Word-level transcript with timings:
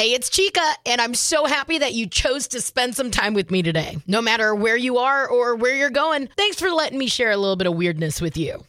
Hey, 0.00 0.14
it's 0.14 0.30
Chica, 0.30 0.66
and 0.86 0.98
I'm 0.98 1.12
so 1.12 1.44
happy 1.44 1.76
that 1.76 1.92
you 1.92 2.06
chose 2.06 2.48
to 2.48 2.62
spend 2.62 2.96
some 2.96 3.10
time 3.10 3.34
with 3.34 3.50
me 3.50 3.60
today. 3.60 3.98
No 4.06 4.22
matter 4.22 4.54
where 4.54 4.74
you 4.74 4.96
are 4.96 5.28
or 5.28 5.56
where 5.56 5.76
you're 5.76 5.90
going, 5.90 6.26
thanks 6.38 6.58
for 6.58 6.70
letting 6.70 6.98
me 6.98 7.06
share 7.06 7.32
a 7.32 7.36
little 7.36 7.54
bit 7.54 7.66
of 7.66 7.74
weirdness 7.74 8.18
with 8.18 8.34
you. 8.38 8.64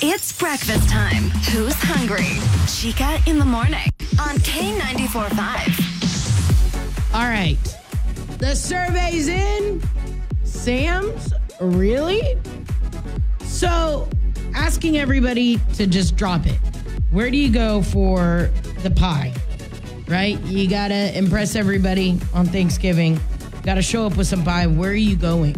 It's 0.00 0.38
breakfast 0.38 0.88
time. 0.88 1.24
Who's 1.52 1.74
hungry? 1.74 2.38
Chica 2.66 3.20
in 3.30 3.38
the 3.38 3.44
morning 3.44 3.92
on 4.18 4.38
K94 4.38 5.28
All 7.12 7.28
right. 7.28 7.58
The 8.38 8.56
survey's 8.56 9.28
in. 9.28 9.82
Sam's? 10.44 11.30
Really? 11.60 12.38
So, 13.44 14.08
asking 14.54 14.96
everybody 14.96 15.58
to 15.74 15.86
just 15.86 16.16
drop 16.16 16.46
it. 16.46 16.58
Where 17.10 17.30
do 17.30 17.36
you 17.36 17.52
go 17.52 17.82
for 17.82 18.50
the 18.82 18.90
pie? 18.90 19.34
Right? 20.08 20.40
You 20.44 20.68
got 20.68 20.88
to 20.88 21.16
impress 21.16 21.54
everybody 21.54 22.18
on 22.32 22.46
Thanksgiving. 22.46 23.20
Got 23.62 23.74
to 23.74 23.82
show 23.82 24.06
up 24.06 24.16
with 24.16 24.26
some 24.26 24.42
pie. 24.42 24.66
Where 24.66 24.90
are 24.90 24.94
you 24.94 25.16
going? 25.16 25.54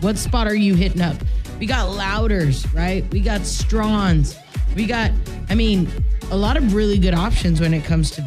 What 0.00 0.16
spot 0.16 0.46
are 0.46 0.54
you 0.54 0.74
hitting 0.74 1.02
up? 1.02 1.16
We 1.58 1.66
got 1.66 1.90
Louders, 1.90 2.66
right? 2.72 3.04
We 3.12 3.20
got 3.20 3.42
Strawn's. 3.42 4.36
We 4.74 4.86
got, 4.86 5.12
I 5.48 5.54
mean, 5.54 5.90
a 6.30 6.36
lot 6.36 6.56
of 6.56 6.74
really 6.74 6.98
good 6.98 7.14
options 7.14 7.60
when 7.60 7.74
it 7.74 7.84
comes 7.84 8.10
to 8.12 8.26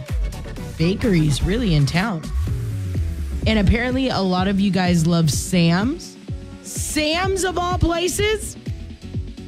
bakeries, 0.78 1.42
really, 1.44 1.74
in 1.74 1.86
town. 1.86 2.24
And 3.48 3.60
apparently, 3.60 4.10
a 4.10 4.20
lot 4.20 4.48
of 4.48 4.60
you 4.60 4.72
guys 4.72 5.08
love 5.08 5.32
Sam's. 5.32 6.18
Sam's 6.62 7.44
of 7.44 7.58
all 7.58 7.78
places. 7.78 8.58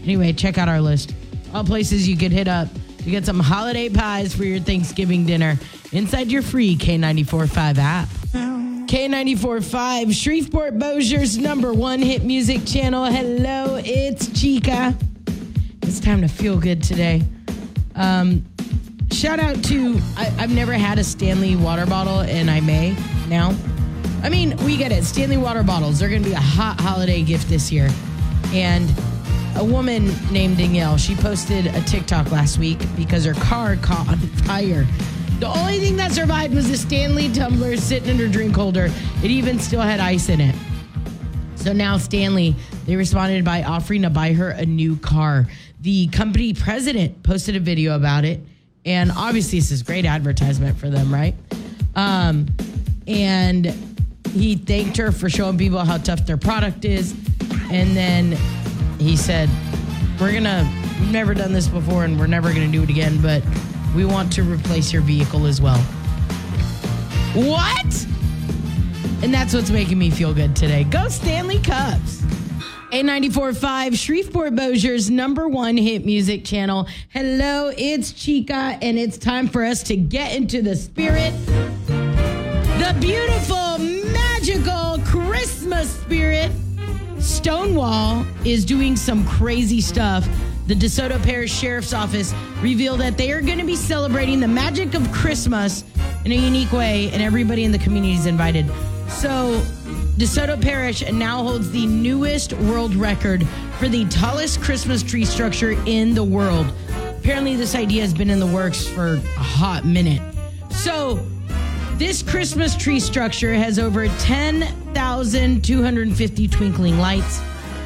Anyway, 0.03 0.33
check 0.33 0.57
out 0.57 0.67
our 0.67 0.81
list. 0.81 1.13
All 1.53 1.63
places 1.63 2.07
you 2.07 2.17
could 2.17 2.31
hit 2.31 2.47
up 2.47 2.67
to 2.99 3.09
get 3.09 3.25
some 3.25 3.39
holiday 3.39 3.89
pies 3.89 4.35
for 4.35 4.43
your 4.43 4.59
Thanksgiving 4.59 5.25
dinner 5.25 5.57
inside 5.91 6.31
your 6.31 6.41
free 6.41 6.75
K945 6.75 7.77
app. 7.77 8.07
K945, 8.89 10.13
Shreveport 10.13 10.79
Bossier's 10.79 11.37
number 11.37 11.73
one 11.73 11.99
hit 11.99 12.23
music 12.23 12.65
channel. 12.65 13.05
Hello, 13.05 13.79
it's 13.83 14.27
Chica. 14.39 14.95
It's 15.83 15.99
time 15.99 16.21
to 16.21 16.27
feel 16.27 16.59
good 16.59 16.81
today. 16.81 17.23
Um, 17.95 18.45
shout 19.11 19.39
out 19.39 19.63
to, 19.65 19.99
I, 20.17 20.33
I've 20.39 20.53
never 20.53 20.73
had 20.73 20.97
a 20.97 21.03
Stanley 21.03 21.55
water 21.55 21.85
bottle, 21.85 22.21
and 22.21 22.49
I 22.49 22.61
may 22.61 22.95
now. 23.27 23.55
I 24.23 24.29
mean, 24.29 24.57
we 24.65 24.75
get 24.75 24.91
it. 24.91 25.03
Stanley 25.03 25.37
water 25.37 25.63
bottles, 25.63 25.99
they're 25.99 26.09
going 26.09 26.23
to 26.23 26.29
be 26.29 26.35
a 26.35 26.39
hot 26.39 26.79
holiday 26.81 27.21
gift 27.21 27.47
this 27.47 27.71
year. 27.71 27.89
And 28.47 28.89
a 29.55 29.63
woman 29.63 30.11
named 30.31 30.57
Danielle, 30.57 30.97
she 30.97 31.15
posted 31.15 31.67
a 31.67 31.81
TikTok 31.81 32.31
last 32.31 32.57
week 32.57 32.79
because 32.95 33.23
her 33.25 33.35
car 33.35 33.75
caught 33.75 34.07
on 34.07 34.17
fire. 34.17 34.85
The 35.39 35.47
only 35.47 35.79
thing 35.79 35.95
that 35.95 36.11
survived 36.11 36.53
was 36.53 36.69
the 36.69 36.75
Stanley 36.75 37.31
tumbler 37.31 37.77
sitting 37.77 38.09
in 38.09 38.17
her 38.17 38.27
drink 38.27 38.53
holder. 38.53 38.91
It 39.23 39.31
even 39.31 39.57
still 39.57 39.79
had 39.79 40.01
ice 40.01 40.27
in 40.27 40.41
it. 40.41 40.53
So 41.55 41.71
now 41.71 41.97
Stanley, 41.97 42.57
they 42.85 42.97
responded 42.97 43.45
by 43.45 43.63
offering 43.63 44.01
to 44.01 44.09
buy 44.09 44.33
her 44.33 44.49
a 44.49 44.65
new 44.65 44.97
car. 44.97 45.47
The 45.79 46.07
company 46.07 46.53
president 46.53 47.23
posted 47.23 47.55
a 47.55 47.61
video 47.61 47.95
about 47.95 48.25
it. 48.25 48.41
And 48.85 49.13
obviously, 49.15 49.59
this 49.59 49.71
is 49.71 49.81
great 49.81 50.05
advertisement 50.05 50.77
for 50.77 50.89
them, 50.89 51.13
right? 51.13 51.35
Um, 51.95 52.47
and 53.07 53.67
he 54.33 54.55
thanked 54.55 54.97
her 54.97 55.13
for 55.13 55.29
showing 55.29 55.57
people 55.57 55.79
how 55.79 55.99
tough 55.99 56.25
their 56.25 56.37
product 56.37 56.83
is. 56.83 57.13
And 57.71 57.95
then 57.95 58.33
he 58.99 59.15
said, 59.15 59.49
We're 60.19 60.33
gonna, 60.33 60.69
we've 60.99 61.11
never 61.11 61.33
done 61.33 61.53
this 61.53 61.69
before 61.69 62.03
and 62.03 62.19
we're 62.19 62.27
never 62.27 62.49
gonna 62.53 62.67
do 62.67 62.83
it 62.83 62.89
again, 62.89 63.21
but 63.21 63.41
we 63.95 64.05
want 64.05 64.31
to 64.33 64.43
replace 64.43 64.93
your 64.93 65.01
vehicle 65.01 65.45
as 65.45 65.61
well. 65.61 65.79
What? 67.33 68.05
And 69.21 69.33
that's 69.33 69.53
what's 69.53 69.69
making 69.69 69.97
me 69.97 70.09
feel 70.09 70.33
good 70.33 70.55
today. 70.55 70.83
Go 70.85 71.07
Stanley 71.09 71.59
Cups. 71.59 72.19
K94.5, 72.91 73.95
Shreveport 73.95 74.55
Bossier's 74.55 75.11
number 75.11 75.47
one 75.47 75.77
hit 75.77 76.05
music 76.05 76.43
channel. 76.43 76.87
Hello, 77.09 77.71
it's 77.77 78.11
Chica, 78.11 78.77
and 78.81 78.97
it's 78.97 79.17
time 79.17 79.47
for 79.47 79.63
us 79.63 79.83
to 79.83 79.95
get 79.95 80.35
into 80.35 80.61
the 80.63 80.75
spirit. 80.75 81.31
The 81.85 82.95
beautiful, 82.99 83.77
magical 84.11 84.99
Christmas 85.05 85.89
spirit. 86.01 86.51
Stonewall 87.19 88.25
is 88.43 88.65
doing 88.65 88.95
some 88.95 89.25
crazy 89.27 89.81
stuff. 89.81 90.27
The 90.69 90.75
DeSoto 90.75 91.21
Parish 91.23 91.51
Sheriff's 91.51 91.93
Office 91.93 92.33
revealed 92.61 92.99
that 92.99 93.17
they 93.17 93.31
are 93.31 93.41
going 93.41 93.57
to 93.57 93.65
be 93.65 93.75
celebrating 93.75 94.39
the 94.39 94.47
magic 94.47 94.93
of 94.93 95.11
Christmas 95.11 95.83
in 96.25 96.31
a 96.31 96.35
unique 96.35 96.71
way, 96.71 97.09
and 97.11 97.23
everybody 97.23 97.63
in 97.63 97.71
the 97.71 97.79
community 97.79 98.13
is 98.13 98.27
invited. 98.27 98.67
So, 99.07 99.61
DeSoto 100.19 100.61
Parish 100.61 101.01
now 101.11 101.41
holds 101.41 101.71
the 101.71 101.87
newest 101.87 102.53
world 102.53 102.93
record 102.93 103.47
for 103.79 103.87
the 103.87 104.05
tallest 104.09 104.61
Christmas 104.61 105.01
tree 105.01 105.25
structure 105.25 105.71
in 105.87 106.13
the 106.13 106.23
world. 106.23 106.71
Apparently, 107.17 107.55
this 107.55 107.73
idea 107.73 108.03
has 108.03 108.13
been 108.13 108.29
in 108.29 108.39
the 108.39 108.45
works 108.45 108.87
for 108.87 109.15
a 109.15 109.39
hot 109.39 109.85
minute. 109.85 110.21
So, 110.69 111.25
this 111.93 112.21
Christmas 112.21 112.77
tree 112.77 112.99
structure 112.99 113.55
has 113.55 113.79
over 113.79 114.07
10,250 114.07 116.47
twinkling 116.47 116.99
lights. 116.99 117.41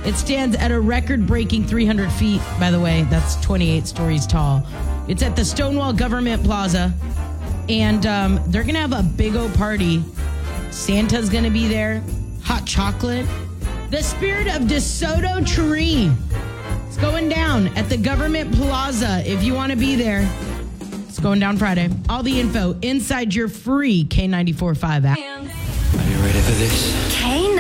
It 0.05 0.15
stands 0.15 0.55
at 0.57 0.71
a 0.71 0.79
record 0.79 1.25
breaking 1.25 1.65
300 1.65 2.11
feet, 2.11 2.41
by 2.59 2.71
the 2.71 2.79
way. 2.79 3.03
That's 3.09 3.35
28 3.37 3.87
stories 3.87 4.27
tall. 4.27 4.65
It's 5.07 5.23
at 5.23 5.35
the 5.35 5.45
Stonewall 5.45 5.93
Government 5.93 6.43
Plaza, 6.43 6.93
and 7.69 8.05
um, 8.05 8.39
they're 8.47 8.63
going 8.63 8.75
to 8.75 8.81
have 8.81 8.93
a 8.93 9.03
big 9.03 9.35
old 9.35 9.53
party. 9.53 10.03
Santa's 10.71 11.29
going 11.29 11.45
to 11.45 11.49
be 11.49 11.67
there, 11.67 12.03
hot 12.43 12.65
chocolate. 12.65 13.25
The 13.91 14.01
spirit 14.01 14.47
of 14.47 14.63
DeSoto 14.63 15.45
tree. 15.47 16.11
It's 16.87 16.97
going 16.97 17.29
down 17.29 17.67
at 17.77 17.89
the 17.89 17.97
Government 17.97 18.53
Plaza 18.55 19.23
if 19.25 19.43
you 19.43 19.53
want 19.53 19.71
to 19.71 19.77
be 19.77 19.95
there. 19.95 20.29
It's 21.07 21.19
going 21.19 21.39
down 21.39 21.57
Friday. 21.57 21.89
All 22.09 22.23
the 22.23 22.39
info 22.39 22.77
inside 22.81 23.33
your 23.33 23.47
free 23.47 24.03
K945 24.05 25.05
app. 25.05 25.17
Are 25.19 25.21
you 25.21 26.17
ready 26.17 26.39
for 26.39 26.51
this? 26.51 26.91
K94.5. 27.15 27.52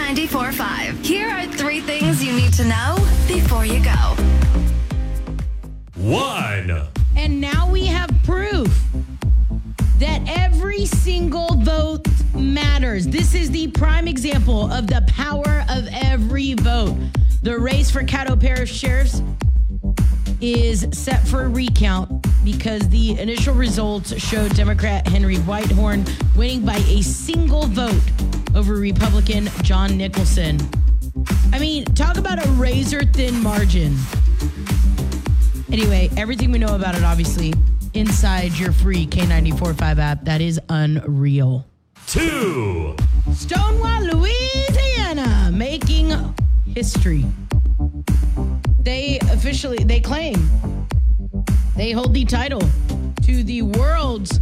Here 1.03 1.29
are 1.29 1.45
three 1.47 1.81
things 1.81 2.23
you 2.23 2.33
need 2.33 2.53
to 2.53 2.63
know 2.65 2.95
before 3.27 3.65
you 3.65 3.83
go. 3.83 3.91
One. 5.95 6.87
And 7.17 7.41
now 7.41 7.69
we 7.69 7.87
have 7.87 8.09
proof 8.23 8.67
that 9.99 10.21
every 10.27 10.85
single 10.85 11.55
vote 11.57 12.07
matters. 12.35 13.05
This 13.07 13.33
is 13.33 13.51
the 13.51 13.67
prime 13.67 14.07
example 14.07 14.71
of 14.71 14.87
the 14.87 15.03
power 15.07 15.65
of 15.69 15.87
every 15.91 16.53
vote. 16.53 16.95
The 17.41 17.57
race 17.57 17.91
for 17.91 18.03
Caddo 18.03 18.39
Parish 18.39 18.71
Sheriff's 18.71 19.21
is 20.41 20.87
set 20.91 21.27
for 21.27 21.43
a 21.43 21.49
recount 21.49 22.25
because 22.43 22.87
the 22.89 23.19
initial 23.19 23.53
results 23.53 24.15
show 24.21 24.47
Democrat 24.49 25.07
Henry 25.07 25.37
Whitehorn 25.37 26.05
winning 26.35 26.65
by 26.65 26.77
a 26.87 27.01
single 27.01 27.67
vote 27.67 28.01
over 28.55 28.75
Republican 28.75 29.49
John 29.63 29.91
Nickelson. 29.91 30.61
I 31.53 31.59
mean, 31.59 31.85
talk 31.85 32.17
about 32.17 32.45
a 32.45 32.49
razor 32.51 33.03
thin 33.03 33.41
margin. 33.41 33.95
Anyway, 35.71 36.09
everything 36.17 36.51
we 36.51 36.59
know 36.59 36.75
about 36.75 36.95
it, 36.95 37.03
obviously, 37.03 37.53
inside 37.93 38.53
your 38.53 38.71
free 38.71 39.07
K945 39.07 39.99
app. 39.99 40.25
That 40.25 40.41
is 40.41 40.59
unreal. 40.69 41.65
Two. 42.07 42.95
Stonewall, 43.33 44.01
Louisiana, 44.03 45.49
making 45.53 46.11
history. 46.73 47.25
They 48.79 49.19
officially 49.31 49.83
they 49.83 50.01
claim 50.01 50.35
they 51.75 51.91
hold 51.91 52.13
the 52.13 52.25
title 52.25 52.61
to 53.23 53.43
the 53.43 53.61
world's 53.61 54.39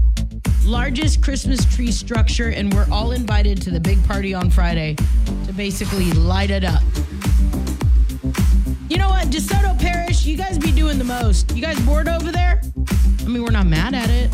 largest 0.65 1.21
Christmas 1.21 1.63
tree 1.75 1.91
structure, 1.91 2.49
and 2.49 2.73
we're 2.73 2.87
all 2.91 3.11
invited 3.11 3.61
to 3.63 3.71
the 3.71 3.79
big 3.79 4.03
party 4.05 4.33
on 4.33 4.49
Friday 4.49 4.95
to 5.45 5.53
basically 5.53 6.11
light 6.13 6.51
it 6.51 6.63
up. 6.63 6.81
You 8.89 8.97
know 8.97 9.09
what, 9.09 9.27
DeSoto 9.27 9.79
Parish, 9.79 10.25
you 10.25 10.37
guys 10.37 10.57
be 10.57 10.71
doing 10.71 10.97
the 10.97 11.03
most. 11.03 11.55
You 11.55 11.61
guys 11.61 11.79
bored 11.85 12.07
over 12.07 12.31
there? 12.31 12.61
I 13.21 13.23
mean, 13.27 13.43
we're 13.43 13.51
not 13.51 13.65
mad 13.65 13.93
at 13.93 14.09
it. 14.09 14.27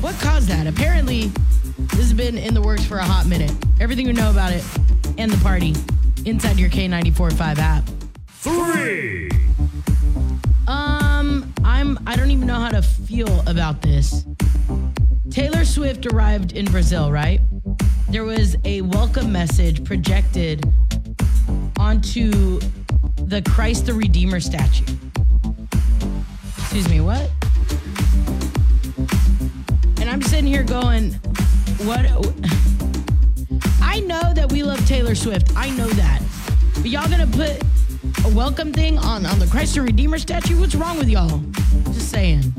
What 0.00 0.14
caused 0.20 0.48
that? 0.48 0.66
Apparently, 0.66 1.30
this 1.78 2.00
has 2.00 2.12
been 2.12 2.38
in 2.38 2.54
the 2.54 2.62
works 2.62 2.84
for 2.84 2.98
a 2.98 3.04
hot 3.04 3.26
minute. 3.26 3.52
Everything 3.80 4.06
you 4.06 4.12
know 4.12 4.30
about 4.30 4.52
it 4.52 4.64
and 5.18 5.30
the 5.30 5.42
party 5.42 5.74
inside 6.24 6.58
your 6.58 6.70
K945 6.70 7.58
app. 7.58 7.88
Three. 8.28 9.30
Um, 10.66 11.52
I'm 11.64 11.98
I 12.06 12.16
don't 12.16 12.30
even 12.30 12.46
know 12.46 12.60
how 12.60 12.70
to 12.70 12.82
feel 12.82 13.40
about 13.48 13.82
this. 13.82 14.24
Taylor 15.30 15.64
Swift 15.64 16.06
arrived 16.06 16.52
in 16.52 16.64
Brazil, 16.64 17.12
right? 17.12 17.40
There 18.08 18.24
was 18.24 18.56
a 18.64 18.80
welcome 18.80 19.30
message 19.30 19.84
projected 19.84 20.64
onto 21.78 22.58
the 23.16 23.40
Christ 23.42 23.86
the 23.86 23.94
Redeemer 23.94 24.40
statue. 24.40 24.84
Excuse 26.58 26.88
me, 26.88 27.00
what? 27.00 27.30
And 30.00 30.10
I'm 30.10 30.20
sitting 30.20 30.46
here 30.46 30.64
going, 30.64 31.12
what? 31.84 32.06
I 33.80 34.00
know 34.00 34.34
that 34.34 34.50
we 34.50 34.64
love 34.64 34.84
Taylor 34.84 35.14
Swift. 35.14 35.52
I 35.54 35.70
know 35.70 35.86
that. 35.90 36.20
But 36.74 36.86
y'all 36.86 37.08
gonna 37.08 37.28
put 37.28 37.62
a 38.24 38.34
welcome 38.34 38.72
thing 38.72 38.98
on, 38.98 39.24
on 39.26 39.38
the 39.38 39.46
Christ 39.46 39.76
the 39.76 39.82
Redeemer 39.82 40.18
statue? 40.18 40.58
What's 40.58 40.74
wrong 40.74 40.98
with 40.98 41.08
y'all? 41.08 41.40
Just 41.92 42.10
saying. 42.10 42.52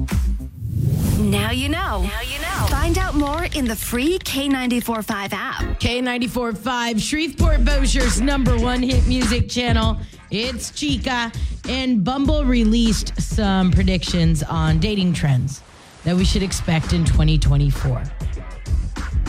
Now 1.22 1.52
you 1.52 1.70
know. 1.70 2.04
Now 2.04 2.22
you 2.22 2.40
know. 2.40 2.68
Find 2.70 2.98
out 2.98 3.14
more 3.16 3.46
in 3.56 3.66
the 3.66 3.76
free 3.76 4.18
K945 4.20 5.34
app. 5.34 5.80
K94.5, 5.80 7.00
Shreveport 7.00 7.64
Bossier's 7.64 8.20
number 8.20 8.58
one 8.58 8.82
hit 8.82 9.08
music 9.08 9.48
channel. 9.50 9.98
It's 10.32 10.72
Chica. 10.72 11.32
And 11.70 12.04
Bumble 12.04 12.44
released 12.44 13.20
some 13.22 13.72
predictions 13.72 14.42
on 14.42 14.80
dating 14.80 15.14
trends 15.14 15.62
that 16.04 16.16
we 16.16 16.26
should 16.26 16.42
expect 16.44 16.94
in 16.94 17.06
2024. 17.06 18.04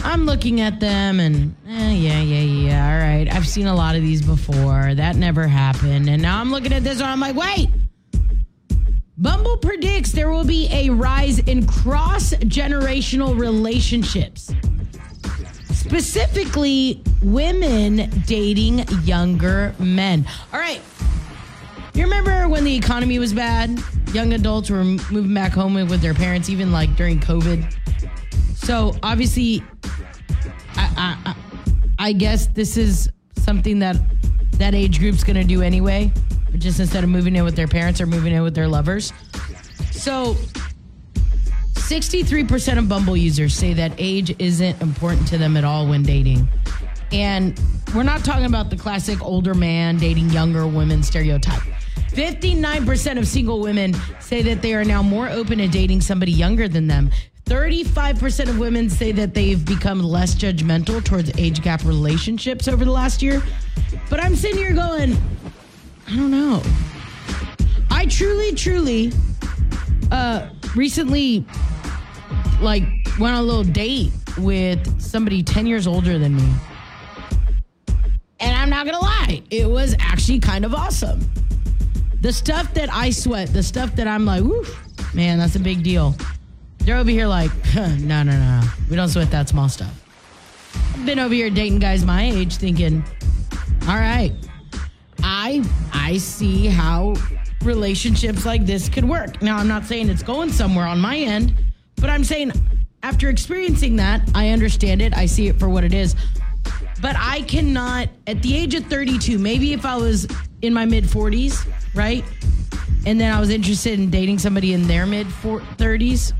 I'm 0.04 0.24
looking 0.24 0.60
at 0.60 0.80
them 0.80 1.20
and, 1.20 1.54
eh, 1.68 1.92
yeah, 1.92 2.20
yeah, 2.20 2.40
yeah, 2.40 2.92
all 2.92 2.98
right. 2.98 3.32
I've 3.32 3.46
seen 3.46 3.66
a 3.66 3.74
lot 3.74 3.94
of 3.94 4.02
these 4.02 4.22
before. 4.22 4.94
That 4.94 5.16
never 5.16 5.46
happened. 5.46 6.08
And 6.08 6.22
now 6.22 6.40
I'm 6.40 6.50
looking 6.50 6.72
at 6.72 6.82
this 6.82 7.00
one. 7.00 7.10
I'm 7.10 7.20
like, 7.20 7.36
wait. 7.36 7.68
Bumble 9.22 9.56
predicts 9.56 10.12
there 10.12 10.30
will 10.30 10.44
be 10.44 10.68
a 10.72 10.90
rise 10.90 11.38
in 11.38 11.66
cross 11.66 12.34
generational 12.34 13.38
relationships 13.38 14.52
specifically 15.92 17.02
women 17.22 18.10
dating 18.26 18.78
younger 19.04 19.74
men. 19.78 20.26
All 20.52 20.58
right. 20.58 20.80
You 21.92 22.04
remember 22.04 22.48
when 22.48 22.64
the 22.64 22.74
economy 22.74 23.18
was 23.18 23.34
bad? 23.34 23.78
Young 24.12 24.32
adults 24.32 24.70
were 24.70 24.84
moving 24.84 25.34
back 25.34 25.52
home 25.52 25.74
with 25.74 26.00
their 26.00 26.14
parents, 26.14 26.48
even 26.48 26.72
like 26.72 26.96
during 26.96 27.20
COVID. 27.20 27.74
So 28.56 28.96
obviously, 29.02 29.62
I, 30.76 31.22
I, 31.26 31.36
I 31.98 32.12
guess 32.12 32.46
this 32.46 32.76
is 32.76 33.10
something 33.36 33.78
that 33.80 33.96
that 34.52 34.74
age 34.74 34.98
group's 34.98 35.22
going 35.22 35.36
to 35.36 35.44
do 35.44 35.62
anyway. 35.62 36.10
Just 36.58 36.80
instead 36.80 37.02
of 37.04 37.10
moving 37.10 37.36
in 37.36 37.44
with 37.44 37.56
their 37.56 37.68
parents 37.68 38.00
or 38.00 38.06
moving 38.06 38.32
in 38.32 38.42
with 38.42 38.54
their 38.54 38.68
lovers. 38.68 39.12
So 39.90 40.36
63% 41.74 42.78
of 42.78 42.88
Bumble 42.88 43.16
users 43.16 43.54
say 43.54 43.74
that 43.74 43.92
age 43.98 44.34
isn't 44.38 44.80
important 44.80 45.28
to 45.28 45.38
them 45.38 45.56
at 45.56 45.64
all 45.64 45.86
when 45.86 46.02
dating. 46.02 46.48
And 47.12 47.60
we're 47.94 48.02
not 48.02 48.24
talking 48.24 48.46
about 48.46 48.70
the 48.70 48.76
classic 48.76 49.22
older 49.22 49.54
man 49.54 49.98
dating 49.98 50.30
younger 50.30 50.66
women 50.66 51.02
stereotype. 51.02 51.62
59% 52.08 53.18
of 53.18 53.26
single 53.26 53.60
women 53.60 53.94
say 54.20 54.42
that 54.42 54.62
they 54.62 54.74
are 54.74 54.84
now 54.84 55.02
more 55.02 55.28
open 55.28 55.58
to 55.58 55.68
dating 55.68 56.00
somebody 56.00 56.32
younger 56.32 56.68
than 56.68 56.86
them. 56.86 57.10
35% 57.46 58.48
of 58.48 58.58
women 58.58 58.88
say 58.88 59.12
that 59.12 59.34
they've 59.34 59.64
become 59.64 60.02
less 60.02 60.34
judgmental 60.34 61.04
towards 61.04 61.36
age 61.38 61.62
gap 61.62 61.84
relationships 61.84 62.68
over 62.68 62.84
the 62.84 62.90
last 62.90 63.22
year. 63.22 63.42
But 64.08 64.20
I'm 64.20 64.36
sitting 64.36 64.58
here 64.58 64.72
going, 64.72 65.16
I 66.12 66.16
don't 66.16 66.30
know. 66.30 66.62
I 67.90 68.04
truly, 68.04 68.52
truly 68.54 69.12
uh 70.10 70.50
recently 70.76 71.42
like 72.60 72.82
went 73.18 73.34
on 73.34 73.40
a 73.40 73.42
little 73.42 73.64
date 73.64 74.12
with 74.36 75.00
somebody 75.00 75.42
10 75.42 75.66
years 75.66 75.86
older 75.86 76.18
than 76.18 76.36
me. 76.36 76.52
And 78.40 78.54
I'm 78.54 78.68
not 78.68 78.84
gonna 78.84 79.00
lie, 79.00 79.42
it 79.50 79.66
was 79.66 79.96
actually 80.00 80.38
kind 80.38 80.66
of 80.66 80.74
awesome. 80.74 81.26
The 82.20 82.30
stuff 82.30 82.74
that 82.74 82.92
I 82.92 83.08
sweat, 83.08 83.50
the 83.54 83.62
stuff 83.62 83.96
that 83.96 84.06
I'm 84.06 84.26
like, 84.26 84.42
woof, 84.42 85.14
man, 85.14 85.38
that's 85.38 85.56
a 85.56 85.60
big 85.60 85.82
deal. 85.82 86.14
They're 86.80 86.98
over 86.98 87.10
here 87.10 87.26
like, 87.26 87.50
no, 87.74 88.22
no, 88.22 88.24
no, 88.24 88.60
we 88.90 88.96
don't 88.96 89.08
sweat 89.08 89.30
that 89.30 89.48
small 89.48 89.70
stuff. 89.70 89.98
I've 90.94 91.06
been 91.06 91.18
over 91.18 91.32
here 91.32 91.48
dating 91.48 91.78
guys 91.78 92.04
my 92.04 92.30
age 92.30 92.56
thinking, 92.56 93.02
all 93.88 93.96
right, 93.96 94.34
I 95.52 95.62
I 95.92 96.16
see 96.16 96.66
how 96.66 97.14
relationships 97.62 98.46
like 98.46 98.64
this 98.64 98.88
could 98.88 99.04
work. 99.04 99.42
Now 99.42 99.58
I'm 99.58 99.68
not 99.68 99.84
saying 99.84 100.08
it's 100.08 100.22
going 100.22 100.50
somewhere 100.50 100.86
on 100.86 100.98
my 100.98 101.18
end, 101.18 101.54
but 101.96 102.08
I'm 102.08 102.24
saying 102.24 102.52
after 103.02 103.28
experiencing 103.28 103.96
that, 103.96 104.22
I 104.34 104.50
understand 104.50 105.02
it. 105.02 105.14
I 105.14 105.26
see 105.26 105.48
it 105.48 105.58
for 105.58 105.68
what 105.68 105.84
it 105.84 105.92
is. 105.92 106.14
But 107.02 107.16
I 107.18 107.42
cannot 107.42 108.08
at 108.26 108.42
the 108.42 108.56
age 108.56 108.74
of 108.74 108.86
32, 108.86 109.38
maybe 109.38 109.72
if 109.72 109.84
I 109.84 109.96
was 109.96 110.26
in 110.62 110.72
my 110.72 110.86
mid 110.86 111.04
40s, 111.04 111.66
right? 111.94 112.24
And 113.04 113.20
then 113.20 113.34
I 113.34 113.40
was 113.40 113.50
interested 113.50 113.98
in 113.98 114.10
dating 114.10 114.38
somebody 114.38 114.72
in 114.72 114.86
their 114.86 115.04
mid 115.04 115.26
30s. 115.26 116.32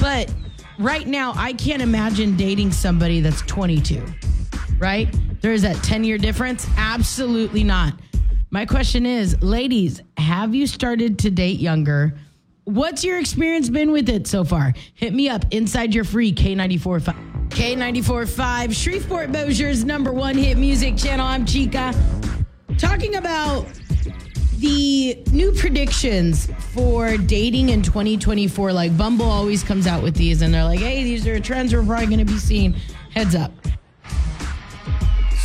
But 0.00 0.32
right 0.78 1.06
now, 1.06 1.32
I 1.34 1.54
can't 1.54 1.82
imagine 1.82 2.36
dating 2.36 2.72
somebody 2.72 3.20
that's 3.20 3.40
22, 3.42 4.04
right? 4.78 5.12
There 5.40 5.52
is 5.52 5.62
that 5.62 5.76
10 5.84 6.04
year 6.04 6.18
difference? 6.18 6.66
Absolutely 6.76 7.64
not. 7.64 7.94
My 8.50 8.64
question 8.64 9.06
is, 9.06 9.40
ladies, 9.42 10.00
have 10.16 10.54
you 10.54 10.66
started 10.66 11.18
to 11.20 11.30
date 11.30 11.60
younger? 11.60 12.18
What's 12.64 13.04
your 13.04 13.18
experience 13.18 13.68
been 13.68 13.92
with 13.92 14.08
it 14.08 14.26
so 14.26 14.44
far? 14.44 14.74
Hit 14.94 15.14
me 15.14 15.28
up 15.28 15.44
inside 15.50 15.94
your 15.94 16.04
free 16.04 16.32
K945. 16.32 17.48
K945, 17.48 18.74
Shreveport 18.74 19.32
Bossier's 19.32 19.84
number 19.84 20.12
one 20.12 20.36
hit 20.36 20.58
music 20.58 20.96
channel. 20.96 21.26
I'm 21.26 21.46
Chica. 21.46 21.94
Talking 22.76 23.16
about 23.16 23.66
the 24.58 25.22
new 25.32 25.52
predictions 25.52 26.50
for 26.72 27.16
dating 27.16 27.70
in 27.70 27.82
2024. 27.82 28.72
Like 28.72 28.96
Bumble 28.96 29.26
always 29.26 29.62
comes 29.62 29.86
out 29.86 30.02
with 30.02 30.14
these, 30.14 30.42
and 30.42 30.52
they're 30.52 30.64
like, 30.64 30.80
hey, 30.80 31.04
these 31.04 31.26
are 31.26 31.40
trends 31.40 31.72
we're 31.72 31.84
probably 31.84 32.06
going 32.06 32.18
to 32.18 32.24
be 32.24 32.38
seeing. 32.38 32.74
Heads 33.14 33.34
up. 33.34 33.52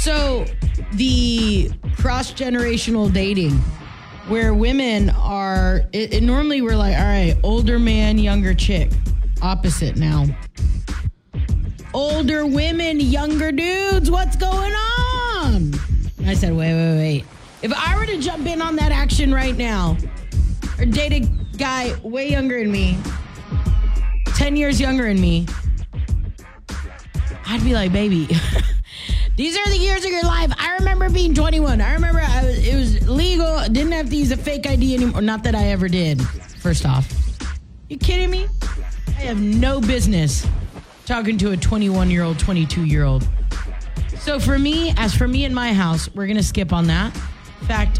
So, 0.03 0.43
the 0.95 1.71
cross 1.95 2.33
generational 2.33 3.09
dating, 3.13 3.53
where 4.27 4.53
women 4.53 5.11
are, 5.11 5.83
it, 5.93 6.15
it 6.15 6.23
normally 6.23 6.61
we're 6.61 6.75
like, 6.75 6.97
all 6.97 7.05
right, 7.05 7.37
older 7.41 7.79
man, 7.79 8.17
younger 8.17 8.53
chick. 8.53 8.91
Opposite 9.41 9.95
now. 9.95 10.25
Older 11.93 12.45
women, 12.45 12.99
younger 12.99 13.53
dudes. 13.53 14.11
What's 14.11 14.35
going 14.35 14.73
on? 14.73 15.73
I 16.25 16.33
said, 16.33 16.53
wait, 16.53 16.73
wait, 16.73 16.97
wait. 16.97 17.25
If 17.61 17.71
I 17.71 17.97
were 17.97 18.05
to 18.05 18.17
jump 18.17 18.45
in 18.45 18.61
on 18.61 18.75
that 18.75 18.91
action 18.91 19.33
right 19.33 19.55
now, 19.55 19.95
or 20.79 20.83
date 20.83 21.13
a 21.13 21.57
guy 21.57 21.95
way 22.03 22.29
younger 22.29 22.59
than 22.59 22.73
me, 22.73 22.97
10 24.35 24.57
years 24.57 24.81
younger 24.81 25.05
than 25.05 25.21
me, 25.21 25.47
I'd 27.47 27.63
be 27.63 27.73
like, 27.73 27.93
baby, 27.93 28.27
these 29.35 29.57
are 29.57 29.69
the 29.69 29.77
years 29.77 30.05
of 30.05 30.11
your 30.11 30.23
life. 30.23 30.53
I 30.57 30.75
remember 30.77 31.09
being 31.09 31.33
21. 31.33 31.81
I 31.81 31.93
remember 31.93 32.21
I 32.21 32.43
was, 32.43 32.67
it 32.67 32.75
was 32.75 33.09
legal. 33.09 33.59
Didn't 33.69 33.91
have 33.93 34.09
to 34.09 34.15
use 34.15 34.31
a 34.31 34.37
fake 34.37 34.67
ID 34.67 34.95
anymore. 34.95 35.21
Not 35.21 35.43
that 35.43 35.55
I 35.55 35.69
ever 35.69 35.87
did, 35.87 36.21
first 36.59 36.85
off. 36.85 37.11
You 37.89 37.97
kidding 37.97 38.29
me? 38.29 38.47
I 39.07 39.21
have 39.21 39.41
no 39.41 39.81
business 39.81 40.47
talking 41.05 41.37
to 41.39 41.51
a 41.51 41.57
21 41.57 42.11
year 42.11 42.23
old, 42.23 42.39
22 42.39 42.85
year 42.85 43.03
old. 43.03 43.27
So 44.19 44.39
for 44.39 44.57
me, 44.57 44.93
as 44.97 45.13
for 45.15 45.27
me 45.27 45.45
in 45.45 45.53
my 45.53 45.73
house, 45.73 46.13
we're 46.13 46.27
to 46.27 46.43
skip 46.43 46.71
on 46.71 46.87
that. 46.87 47.15
In 47.61 47.67
fact, 47.67 47.99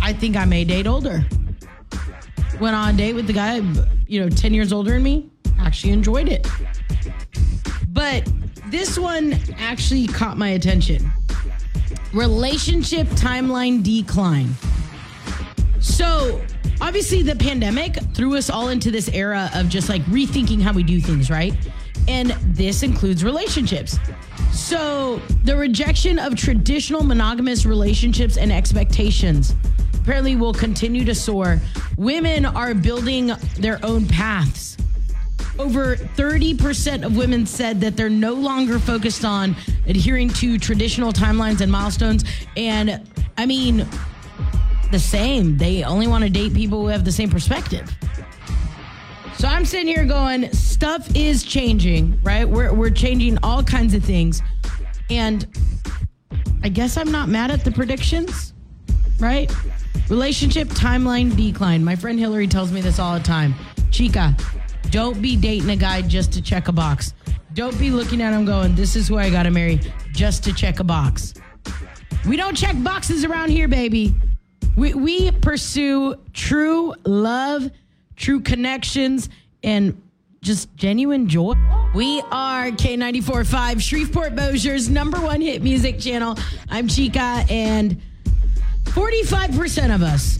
I 0.00 0.12
think 0.12 0.36
I 0.36 0.44
may 0.44 0.64
date 0.64 0.86
older. 0.86 1.26
Went 2.60 2.74
on 2.74 2.94
a 2.94 2.96
date 2.96 3.14
with 3.14 3.26
the 3.26 3.32
guy, 3.32 3.56
you 4.06 4.20
know, 4.20 4.28
10 4.30 4.54
years 4.54 4.72
older 4.72 4.92
than 4.92 5.02
me. 5.02 5.28
Actually 5.58 5.92
enjoyed 5.92 6.28
it. 6.28 6.46
But 7.88 8.26
this 8.76 8.98
one 8.98 9.38
actually 9.56 10.06
caught 10.06 10.36
my 10.36 10.50
attention. 10.50 11.10
Relationship 12.12 13.06
timeline 13.08 13.82
decline. 13.82 14.54
So, 15.80 16.42
obviously, 16.82 17.22
the 17.22 17.36
pandemic 17.36 17.94
threw 18.12 18.36
us 18.36 18.50
all 18.50 18.68
into 18.68 18.90
this 18.90 19.08
era 19.08 19.50
of 19.54 19.70
just 19.70 19.88
like 19.88 20.02
rethinking 20.02 20.60
how 20.60 20.74
we 20.74 20.82
do 20.82 21.00
things, 21.00 21.30
right? 21.30 21.54
And 22.06 22.32
this 22.54 22.82
includes 22.82 23.24
relationships. 23.24 23.98
So, 24.52 25.22
the 25.44 25.56
rejection 25.56 26.18
of 26.18 26.34
traditional 26.34 27.02
monogamous 27.02 27.64
relationships 27.64 28.36
and 28.36 28.52
expectations 28.52 29.54
apparently 29.94 30.36
will 30.36 30.52
continue 30.52 31.06
to 31.06 31.14
soar. 31.14 31.62
Women 31.96 32.44
are 32.44 32.74
building 32.74 33.32
their 33.58 33.82
own 33.82 34.06
paths. 34.06 34.76
Over 35.58 35.96
30% 35.96 37.04
of 37.04 37.16
women 37.16 37.46
said 37.46 37.80
that 37.80 37.96
they're 37.96 38.10
no 38.10 38.34
longer 38.34 38.78
focused 38.78 39.24
on 39.24 39.56
adhering 39.86 40.28
to 40.34 40.58
traditional 40.58 41.12
timelines 41.12 41.60
and 41.60 41.72
milestones. 41.72 42.24
And 42.56 43.06
I 43.38 43.46
mean, 43.46 43.86
the 44.90 44.98
same. 44.98 45.56
They 45.56 45.82
only 45.82 46.06
want 46.06 46.24
to 46.24 46.30
date 46.30 46.54
people 46.54 46.82
who 46.82 46.88
have 46.88 47.04
the 47.04 47.12
same 47.12 47.30
perspective. 47.30 47.90
So 49.38 49.48
I'm 49.48 49.64
sitting 49.64 49.86
here 49.86 50.04
going, 50.04 50.50
stuff 50.52 51.14
is 51.14 51.44
changing, 51.44 52.18
right? 52.22 52.48
We're, 52.48 52.72
we're 52.72 52.90
changing 52.90 53.38
all 53.42 53.62
kinds 53.62 53.92
of 53.92 54.02
things. 54.02 54.42
And 55.10 55.46
I 56.62 56.68
guess 56.68 56.96
I'm 56.96 57.12
not 57.12 57.28
mad 57.28 57.50
at 57.50 57.62
the 57.64 57.70
predictions, 57.70 58.54
right? 59.20 59.52
Relationship 60.08 60.68
timeline 60.68 61.36
decline. 61.36 61.84
My 61.84 61.96
friend 61.96 62.18
Hillary 62.18 62.46
tells 62.46 62.72
me 62.72 62.80
this 62.80 62.98
all 62.98 63.18
the 63.18 63.24
time. 63.24 63.54
Chica, 63.90 64.36
Don't 64.90 65.20
be 65.20 65.36
dating 65.36 65.70
a 65.70 65.76
guy 65.76 66.02
just 66.02 66.32
to 66.32 66.42
check 66.42 66.68
a 66.68 66.72
box. 66.72 67.14
Don't 67.54 67.78
be 67.78 67.90
looking 67.90 68.20
at 68.20 68.32
him 68.32 68.44
going, 68.44 68.74
this 68.74 68.96
is 68.96 69.08
who 69.08 69.16
I 69.18 69.30
got 69.30 69.44
to 69.44 69.50
marry 69.50 69.80
just 70.12 70.44
to 70.44 70.52
check 70.52 70.80
a 70.80 70.84
box. 70.84 71.34
We 72.26 72.36
don't 72.36 72.56
check 72.56 72.74
boxes 72.82 73.24
around 73.24 73.50
here, 73.50 73.68
baby. 73.68 74.14
We, 74.76 74.94
we 74.94 75.30
pursue 75.30 76.16
true 76.32 76.94
love, 77.04 77.70
true 78.16 78.40
connections, 78.40 79.28
and 79.62 80.00
just 80.42 80.74
genuine 80.76 81.28
joy. 81.28 81.54
We 81.94 82.20
are 82.30 82.70
K94.5, 82.70 83.80
Shreveport 83.80 84.36
Bossier's 84.36 84.90
number 84.90 85.20
one 85.20 85.40
hit 85.40 85.62
music 85.62 85.98
channel. 85.98 86.36
I'm 86.68 86.88
Chica, 86.88 87.44
and 87.48 88.00
45% 88.84 89.94
of 89.94 90.02
us 90.02 90.38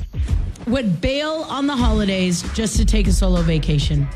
would 0.66 1.00
bail 1.00 1.46
on 1.48 1.66
the 1.66 1.76
holidays 1.76 2.42
just 2.54 2.76
to 2.76 2.84
take 2.84 3.06
a 3.06 3.12
solo 3.12 3.42
vacation. 3.42 4.06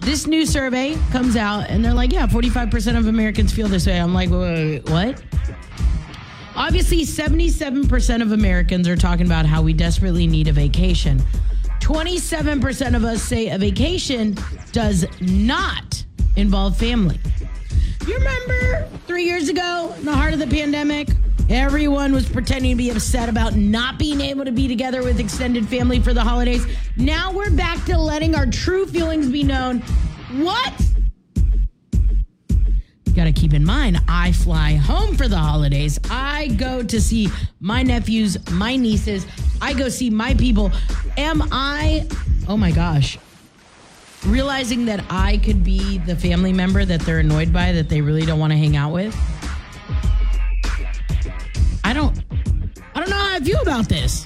This 0.00 0.26
new 0.26 0.46
survey 0.46 0.96
comes 1.12 1.36
out, 1.36 1.68
and 1.68 1.84
they're 1.84 1.94
like, 1.94 2.12
yeah, 2.12 2.26
45% 2.26 2.98
of 2.98 3.06
Americans 3.06 3.52
feel 3.52 3.68
this 3.68 3.86
way. 3.86 4.00
I'm 4.00 4.14
like, 4.14 4.30
wait, 4.30 4.80
what? 4.88 5.22
Obviously, 6.56 7.02
77% 7.02 8.22
of 8.22 8.32
Americans 8.32 8.88
are 8.88 8.96
talking 8.96 9.26
about 9.26 9.46
how 9.46 9.62
we 9.62 9.72
desperately 9.72 10.26
need 10.26 10.48
a 10.48 10.52
vacation. 10.52 11.22
27% 11.80 12.96
of 12.96 13.04
us 13.04 13.22
say 13.22 13.48
a 13.48 13.58
vacation 13.58 14.36
does 14.72 15.04
not 15.20 16.04
involve 16.36 16.76
family. 16.76 17.18
You 18.06 18.14
remember 18.14 18.88
three 19.06 19.24
years 19.24 19.48
ago, 19.48 19.94
in 19.98 20.04
the 20.04 20.14
heart 20.14 20.32
of 20.32 20.38
the 20.38 20.46
pandemic, 20.46 21.08
everyone 21.50 22.12
was 22.12 22.28
pretending 22.28 22.70
to 22.70 22.76
be 22.76 22.90
upset 22.90 23.28
about 23.28 23.56
not 23.56 23.98
being 23.98 24.20
able 24.20 24.44
to 24.44 24.52
be 24.52 24.68
together 24.68 25.02
with 25.02 25.18
extended 25.18 25.68
family 25.68 25.98
for 25.98 26.14
the 26.14 26.22
holidays. 26.22 26.64
Now 26.96 27.32
we're 27.32 27.50
back 27.50 27.84
to 27.86 27.98
letting 27.98 28.36
our 28.36 28.46
true 28.46 28.86
feelings 28.86 29.28
be 29.28 29.42
known. 29.42 29.80
What? 30.38 30.72
You 33.04 33.16
got 33.16 33.24
to 33.24 33.32
keep 33.32 33.52
in 33.52 33.64
mind, 33.64 34.00
I 34.06 34.30
fly 34.30 34.74
home 34.74 35.16
for 35.16 35.26
the 35.26 35.36
holidays. 35.36 35.98
I 36.08 36.48
go 36.56 36.84
to 36.84 37.00
see 37.00 37.28
my 37.58 37.82
nephews, 37.82 38.38
my 38.52 38.76
nieces. 38.76 39.26
I 39.60 39.72
go 39.72 39.88
see 39.88 40.08
my 40.08 40.34
people. 40.34 40.70
Am 41.18 41.42
I, 41.50 42.06
oh 42.48 42.56
my 42.56 42.70
gosh, 42.70 43.18
realizing 44.24 44.84
that 44.84 45.04
I 45.10 45.38
could 45.38 45.64
be 45.64 45.98
the 45.98 46.14
family 46.14 46.52
member 46.52 46.84
that 46.84 47.00
they're 47.00 47.18
annoyed 47.18 47.52
by, 47.52 47.72
that 47.72 47.88
they 47.88 48.00
really 48.00 48.24
don't 48.24 48.38
want 48.38 48.52
to 48.52 48.56
hang 48.56 48.76
out 48.76 48.92
with? 48.92 49.16
I 51.90 51.92
don't, 51.92 52.16
I 52.94 53.00
don't 53.00 53.10
know 53.10 53.16
how 53.16 53.34
I 53.34 53.40
feel 53.40 53.60
about 53.62 53.88
this. 53.88 54.24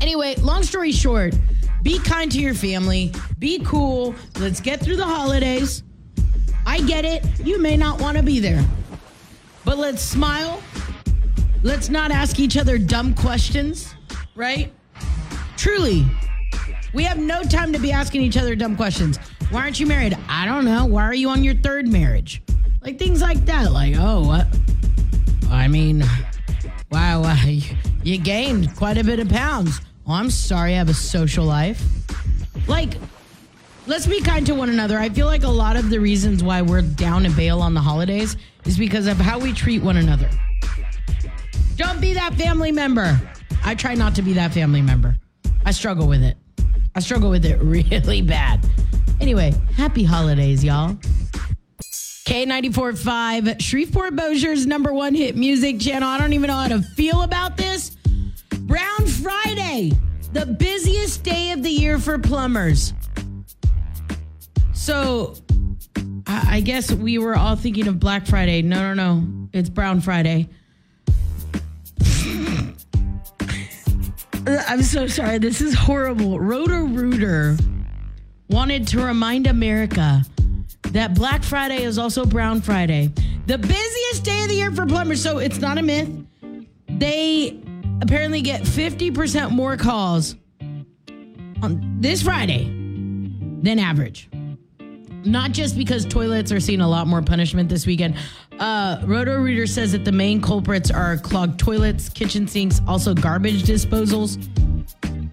Anyway, 0.00 0.34
long 0.36 0.62
story 0.62 0.90
short, 0.90 1.34
be 1.82 1.98
kind 1.98 2.32
to 2.32 2.40
your 2.40 2.54
family, 2.54 3.12
be 3.38 3.58
cool. 3.62 4.14
Let's 4.40 4.58
get 4.58 4.80
through 4.80 4.96
the 4.96 5.04
holidays. 5.04 5.82
I 6.64 6.80
get 6.80 7.04
it. 7.04 7.26
You 7.44 7.60
may 7.60 7.76
not 7.76 8.00
want 8.00 8.16
to 8.16 8.22
be 8.22 8.40
there. 8.40 8.64
But 9.66 9.76
let's 9.76 10.00
smile. 10.00 10.62
Let's 11.62 11.90
not 11.90 12.10
ask 12.10 12.40
each 12.40 12.56
other 12.56 12.78
dumb 12.78 13.12
questions, 13.14 13.94
right? 14.34 14.72
Truly, 15.58 16.06
we 16.94 17.04
have 17.04 17.18
no 17.18 17.42
time 17.42 17.70
to 17.74 17.78
be 17.78 17.92
asking 17.92 18.22
each 18.22 18.38
other 18.38 18.56
dumb 18.56 18.76
questions. 18.76 19.18
Why 19.50 19.60
aren't 19.60 19.78
you 19.78 19.86
married? 19.86 20.16
I 20.30 20.46
don't 20.46 20.64
know. 20.64 20.86
Why 20.86 21.02
are 21.02 21.12
you 21.12 21.28
on 21.28 21.44
your 21.44 21.56
third 21.56 21.86
marriage? 21.86 22.40
Like 22.80 22.98
things 22.98 23.20
like 23.20 23.44
that. 23.44 23.72
Like, 23.72 23.96
oh, 23.98 24.26
what? 24.26 24.46
I 25.54 25.68
mean, 25.68 26.04
wow, 26.90 27.22
wow 27.22 27.36
you 28.02 28.18
gained 28.18 28.76
quite 28.76 28.98
a 28.98 29.04
bit 29.04 29.18
of 29.18 29.28
pounds. 29.28 29.80
I'm 30.06 30.30
sorry, 30.30 30.74
I 30.74 30.78
have 30.78 30.90
a 30.90 30.94
social 30.94 31.44
life. 31.44 31.82
Like, 32.68 32.98
let's 33.86 34.06
be 34.06 34.20
kind 34.20 34.44
to 34.46 34.54
one 34.54 34.68
another. 34.68 34.98
I 34.98 35.08
feel 35.08 35.26
like 35.26 35.44
a 35.44 35.48
lot 35.48 35.76
of 35.76 35.88
the 35.88 35.98
reasons 35.98 36.42
why 36.42 36.60
we're 36.60 36.82
down 36.82 37.24
and 37.24 37.34
bail 37.34 37.60
on 37.62 37.72
the 37.72 37.80
holidays 37.80 38.36
is 38.66 38.76
because 38.76 39.06
of 39.06 39.16
how 39.16 39.38
we 39.38 39.52
treat 39.52 39.82
one 39.82 39.96
another. 39.96 40.28
Don't 41.76 42.00
be 42.00 42.12
that 42.12 42.34
family 42.34 42.72
member. 42.72 43.18
I 43.64 43.74
try 43.74 43.94
not 43.94 44.14
to 44.16 44.22
be 44.22 44.34
that 44.34 44.52
family 44.52 44.82
member. 44.82 45.16
I 45.64 45.70
struggle 45.70 46.06
with 46.06 46.22
it. 46.22 46.36
I 46.94 47.00
struggle 47.00 47.30
with 47.30 47.44
it 47.44 47.58
really 47.62 48.22
bad. 48.22 48.60
Anyway, 49.20 49.54
happy 49.76 50.04
holidays, 50.04 50.62
y'all. 50.62 50.98
K94.5, 52.24 53.60
Shreveport 53.60 54.16
Bossier's 54.16 54.66
number 54.66 54.94
one 54.94 55.14
hit 55.14 55.36
music 55.36 55.78
channel. 55.78 56.08
I 56.08 56.16
don't 56.18 56.32
even 56.32 56.48
know 56.48 56.56
how 56.56 56.68
to 56.68 56.80
feel 56.80 57.22
about 57.22 57.58
this. 57.58 57.96
Brown 58.60 59.06
Friday, 59.06 59.92
the 60.32 60.46
busiest 60.46 61.22
day 61.22 61.52
of 61.52 61.62
the 61.62 61.70
year 61.70 61.98
for 61.98 62.18
plumbers. 62.18 62.94
So 64.72 65.34
I 66.26 66.60
guess 66.60 66.90
we 66.90 67.18
were 67.18 67.36
all 67.36 67.56
thinking 67.56 67.88
of 67.88 68.00
Black 68.00 68.26
Friday. 68.26 68.62
No, 68.62 68.94
no, 68.94 69.14
no. 69.16 69.48
It's 69.52 69.68
Brown 69.68 70.00
Friday. 70.00 70.48
I'm 74.46 74.82
so 74.82 75.06
sorry. 75.08 75.38
This 75.38 75.60
is 75.60 75.74
horrible. 75.74 76.40
Roto 76.40 76.84
Rooter 76.84 77.58
wanted 78.48 78.88
to 78.88 79.02
remind 79.02 79.46
America 79.46 80.22
that 80.94 81.12
Black 81.12 81.42
Friday 81.42 81.82
is 81.82 81.98
also 81.98 82.24
Brown 82.24 82.62
Friday, 82.62 83.12
the 83.46 83.58
busiest 83.58 84.24
day 84.24 84.42
of 84.44 84.48
the 84.48 84.54
year 84.54 84.70
for 84.70 84.86
plumbers. 84.86 85.20
So 85.20 85.38
it's 85.38 85.58
not 85.58 85.76
a 85.76 85.82
myth. 85.82 86.08
They 86.88 87.60
apparently 88.00 88.40
get 88.40 88.62
50% 88.62 89.50
more 89.50 89.76
calls 89.76 90.36
on 91.62 91.96
this 91.98 92.22
Friday 92.22 92.66
than 93.60 93.80
average. 93.80 94.30
Not 95.24 95.50
just 95.50 95.76
because 95.76 96.04
toilets 96.04 96.52
are 96.52 96.60
seeing 96.60 96.80
a 96.80 96.88
lot 96.88 97.08
more 97.08 97.22
punishment 97.22 97.68
this 97.68 97.86
weekend. 97.86 98.16
Uh, 98.60 99.00
Roto 99.04 99.36
Rooter 99.38 99.66
says 99.66 99.92
that 99.92 100.04
the 100.04 100.12
main 100.12 100.40
culprits 100.40 100.92
are 100.92 101.16
clogged 101.16 101.58
toilets, 101.58 102.08
kitchen 102.08 102.46
sinks, 102.46 102.80
also 102.86 103.14
garbage 103.14 103.64
disposals. 103.64 104.38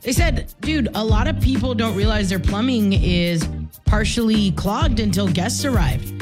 They 0.01 0.13
said, 0.13 0.51
dude, 0.61 0.87
a 0.95 1.03
lot 1.03 1.27
of 1.27 1.39
people 1.39 1.75
don't 1.75 1.95
realize 1.95 2.29
their 2.29 2.39
plumbing 2.39 2.93
is 2.93 3.47
partially 3.91 4.51
clogged 4.51 5.01
until 5.01 5.27
guests 5.27 5.65
arrived. 5.65 6.17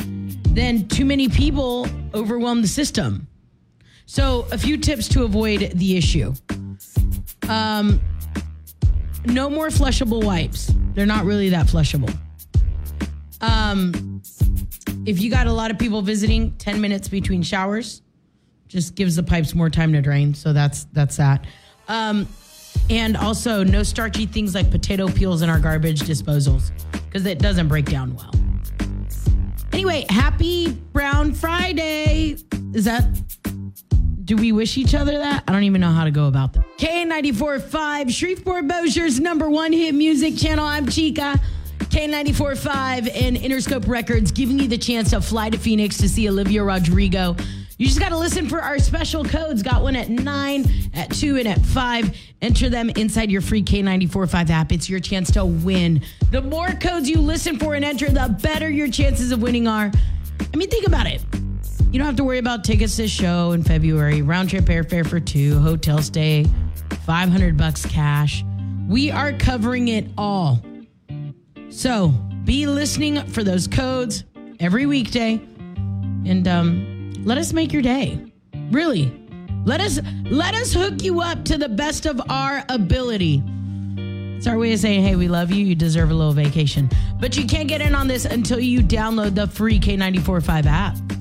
Then 0.55 0.87
too 0.87 1.05
many 1.05 1.29
people 1.29 1.87
overwhelmed 2.15 2.63
the 2.63 2.67
system. 2.67 3.27
So, 4.07 4.47
a 4.51 4.57
few 4.57 4.75
tips 4.75 5.07
to 5.09 5.23
avoid 5.23 5.73
the 5.75 5.95
issue. 5.95 6.33
Um, 7.47 8.01
no 9.25 9.51
more 9.51 9.67
flushable 9.67 10.23
wipes. 10.23 10.73
They're 10.95 11.05
not 11.05 11.25
really 11.25 11.49
that 11.49 11.67
flushable. 11.67 12.11
Um, 13.39 14.23
if 15.05 15.21
you 15.21 15.29
got 15.29 15.45
a 15.45 15.53
lot 15.53 15.69
of 15.69 15.77
people 15.77 16.01
visiting, 16.01 16.57
10 16.57 16.81
minutes 16.81 17.07
between 17.07 17.43
showers 17.43 18.01
just 18.67 18.95
gives 18.95 19.15
the 19.15 19.23
pipes 19.23 19.53
more 19.53 19.69
time 19.69 19.93
to 19.93 20.01
drain. 20.01 20.33
So 20.33 20.53
that's 20.53 20.85
that's 20.85 21.17
that. 21.17 21.45
Um, 21.87 22.27
and 22.89 23.15
also 23.17 23.63
no 23.63 23.83
starchy 23.83 24.25
things 24.25 24.55
like 24.55 24.69
potato 24.71 25.07
peels 25.07 25.41
in 25.41 25.49
our 25.49 25.59
garbage 25.59 26.01
disposals 26.01 26.71
because 26.91 27.25
it 27.25 27.39
doesn't 27.39 27.67
break 27.67 27.85
down 27.85 28.15
well. 28.15 28.31
Anyway, 29.71 30.05
happy 30.09 30.71
Brown 30.71 31.33
Friday. 31.33 32.37
Is 32.73 32.85
that 32.85 33.05
do 34.25 34.35
we 34.35 34.51
wish 34.51 34.77
each 34.77 34.93
other 34.93 35.17
that? 35.17 35.43
I 35.47 35.51
don't 35.51 35.63
even 35.63 35.81
know 35.81 35.91
how 35.91 36.03
to 36.03 36.11
go 36.11 36.27
about 36.27 36.53
that. 36.53 36.63
K94.5, 36.77 38.11
Shreveport 38.11 38.67
Bossier's 38.67 39.19
number 39.19 39.49
one 39.49 39.73
hit 39.73 39.95
music 39.95 40.37
channel. 40.37 40.65
I'm 40.65 40.87
Chica. 40.87 41.39
K94.5 41.79 43.09
and 43.15 43.35
Interscope 43.35 43.87
Records 43.87 44.31
giving 44.31 44.59
you 44.59 44.67
the 44.67 44.77
chance 44.77 45.09
to 45.09 45.21
fly 45.21 45.49
to 45.49 45.57
Phoenix 45.57 45.97
to 45.97 46.07
see 46.07 46.29
Olivia 46.29 46.63
Rodrigo. 46.63 47.35
You 47.79 47.85
just 47.85 48.01
got 48.01 48.09
to 48.09 48.17
listen 48.17 48.49
for 48.49 48.61
our 48.61 48.77
special 48.77 49.23
codes. 49.23 49.63
Got 49.63 49.83
one 49.83 49.95
at 49.95 50.09
9, 50.09 50.65
at 50.93 51.11
2, 51.11 51.37
and 51.37 51.47
at 51.47 51.61
5. 51.61 52.17
Enter 52.41 52.67
them 52.67 52.89
inside 52.89 53.31
your 53.31 53.39
free 53.39 53.63
K945 53.63 54.49
app. 54.49 54.73
It's 54.73 54.89
your 54.89 54.99
chance 54.99 55.31
to 55.31 55.45
win. 55.45 56.01
The 56.29 56.41
more 56.41 56.67
codes 56.71 57.09
you 57.09 57.21
listen 57.21 57.57
for 57.57 57.75
and 57.75 57.85
enter, 57.85 58.09
the 58.09 58.37
better 58.43 58.69
your 58.69 58.89
chances 58.89 59.31
of 59.31 59.41
winning 59.41 59.65
are. 59.65 59.93
I 60.53 60.57
mean, 60.57 60.69
think 60.69 60.87
about 60.87 61.07
it. 61.07 61.23
You 61.89 61.99
don't 61.99 62.05
have 62.05 62.17
to 62.17 62.25
worry 62.25 62.39
about 62.39 62.65
tickets 62.65 62.97
to 62.97 63.07
show 63.07 63.53
in 63.53 63.63
February, 63.63 64.23
round 64.23 64.49
trip 64.49 64.65
airfare 64.65 65.07
for 65.07 65.21
two, 65.21 65.57
hotel 65.59 66.01
stay, 66.01 66.47
500 67.05 67.55
bucks 67.55 67.85
cash. 67.85 68.43
We 68.89 69.09
are 69.09 69.31
covering 69.31 69.87
it 69.87 70.07
all. 70.17 70.61
So 71.69 72.09
be 72.43 72.67
listening 72.67 73.25
for 73.27 73.45
those 73.45 73.67
codes 73.67 74.25
every 74.59 74.85
weekday 74.85 75.35
and 76.25 76.45
um, 76.45 76.88
let 77.23 77.37
us 77.37 77.53
make 77.53 77.71
your 77.73 77.81
day. 77.81 78.19
Really. 78.71 79.11
Let 79.65 79.81
us 79.81 79.99
let 80.25 80.55
us 80.55 80.73
hook 80.73 81.03
you 81.03 81.21
up 81.21 81.43
to 81.45 81.57
the 81.57 81.69
best 81.69 82.05
of 82.05 82.21
our 82.29 82.63
ability. 82.69 83.43
It's 84.37 84.47
our 84.47 84.57
way 84.57 84.71
of 84.71 84.79
saying, 84.79 85.03
hey, 85.03 85.15
we 85.17 85.27
love 85.27 85.51
you. 85.51 85.65
You 85.65 85.75
deserve 85.75 86.11
a 86.11 86.13
little 86.13 86.31
vacation. 86.31 86.89
But 87.19 87.35
you 87.35 87.45
can't 87.45 87.67
get 87.67 87.81
in 87.81 87.93
on 87.93 88.07
this 88.07 88.23
until 88.23 88.59
you 88.59 88.81
download 88.81 89.35
the 89.35 89.47
free 89.47 89.79
K945 89.79 90.65
app. 90.65 91.18